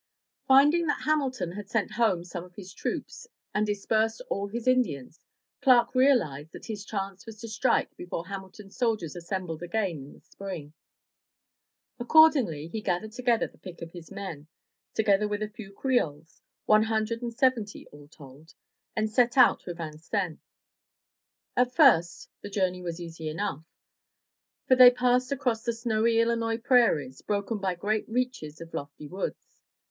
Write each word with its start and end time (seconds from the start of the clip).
Finding 0.47 0.87
that 0.87 1.03
Hamilton 1.03 1.51
had 1.51 1.69
sent 1.69 1.91
home 1.91 2.23
some 2.23 2.43
of 2.43 2.55
his 2.55 2.73
troops 2.73 3.27
and 3.53 3.67
dispersed 3.67 4.19
all 4.31 4.47
his 4.47 4.67
Indians, 4.67 5.19
Clark 5.61 5.93
realized 5.93 6.53
that 6.53 6.65
his 6.65 6.83
chance 6.83 7.27
was 7.27 7.39
to 7.39 7.47
strike 7.47 7.95
before 7.97 8.25
Hamilton's 8.27 8.75
soldiers 8.75 9.15
assembled 9.15 9.61
again 9.61 9.97
in 9.97 10.13
the 10.13 10.19
spring. 10.19 10.73
Accordingly 11.99 12.67
he 12.67 12.81
gathered 12.81 13.11
together 13.11 13.45
the 13.45 13.59
pick 13.59 13.83
of 13.83 13.91
his 13.91 14.11
men, 14.11 14.47
together 14.95 15.27
with 15.27 15.43
a 15.43 15.49
few 15.49 15.71
Creoles, 15.71 16.41
one 16.65 16.81
hundred 16.81 17.21
and 17.21 17.31
seventy 17.35 17.85
all 17.89 18.07
told, 18.07 18.55
and 18.95 19.07
set 19.07 19.37
out 19.37 19.61
for 19.61 19.75
Vincennes. 19.75 20.39
At 21.55 21.75
first 21.75 22.31
the 22.41 22.49
journey 22.49 22.81
was 22.81 22.99
easy 22.99 23.29
enough, 23.29 23.65
for 24.67 24.75
they 24.75 24.89
passed 24.89 25.31
across 25.31 25.61
the 25.63 25.73
snowy 25.73 26.19
Illinois 26.19 26.57
prairies, 26.57 27.21
broken 27.21 27.59
by 27.59 27.75
great 27.75 28.09
reaches 28.09 28.59
of 28.61 28.73
lofty 28.73 29.07
woods. 29.07 29.61